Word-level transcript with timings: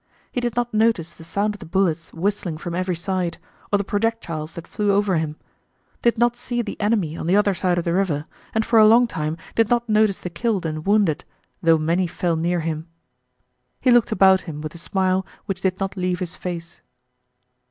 He 0.31 0.41
did 0.41 0.55
not 0.55 0.73
notice 0.73 1.13
the 1.13 1.23
sound 1.23 1.53
of 1.53 1.59
the 1.59 1.67
bullets 1.67 2.11
whistling 2.11 2.57
from 2.57 2.73
every 2.73 2.95
side, 2.95 3.37
or 3.71 3.77
the 3.77 3.83
projectiles 3.83 4.55
that 4.55 4.65
flew 4.67 4.91
over 4.91 5.17
him, 5.17 5.35
did 6.01 6.17
not 6.17 6.35
see 6.35 6.63
the 6.63 6.81
enemy 6.81 7.15
on 7.15 7.27
the 7.27 7.35
other 7.35 7.53
side 7.53 7.77
of 7.77 7.85
the 7.85 7.93
river, 7.93 8.25
and 8.55 8.65
for 8.65 8.79
a 8.79 8.87
long 8.87 9.05
time 9.05 9.37
did 9.53 9.69
not 9.69 9.87
notice 9.87 10.19
the 10.19 10.31
killed 10.31 10.65
and 10.65 10.87
wounded, 10.87 11.23
though 11.61 11.77
many 11.77 12.07
fell 12.07 12.35
near 12.35 12.61
him. 12.61 12.87
He 13.79 13.91
looked 13.91 14.11
about 14.11 14.41
him 14.41 14.59
with 14.61 14.73
a 14.73 14.79
smile 14.79 15.23
which 15.45 15.61
did 15.61 15.79
not 15.79 15.95
leave 15.95 16.17
his 16.17 16.35
face. 16.35 16.81